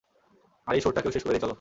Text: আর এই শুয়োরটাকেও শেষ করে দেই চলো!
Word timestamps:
আর 0.67 0.73
এই 0.75 0.81
শুয়োরটাকেও 0.81 1.11
শেষ 1.11 1.23
করে 1.23 1.33
দেই 1.33 1.39
চলো! 1.39 1.49